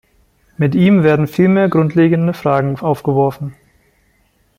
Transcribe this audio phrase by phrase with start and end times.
[0.57, 3.53] Mit ihm werden vielmehr grundlegende Fragen aufgeworfen.